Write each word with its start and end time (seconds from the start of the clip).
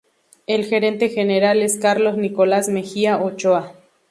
El 0.47 0.65
gerente 0.65 1.09
general 1.09 1.61
es 1.61 1.77
Carlos 1.77 2.17
Nicolás 2.17 2.69
Mejía 2.69 3.19
Ochoa. 3.21 3.73